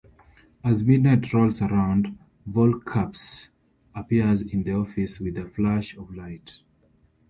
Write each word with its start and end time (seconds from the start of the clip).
As 0.63 0.81
midnight 0.83 1.31
rolls 1.31 1.61
around, 1.61 2.17
Volkerps 2.49 3.49
appears 3.93 4.41
in 4.41 4.63
the 4.63 4.73
office 4.73 5.19
with 5.19 5.37
a 5.37 5.47
flash 5.47 5.95
of 5.95 6.09
light. 6.15 6.57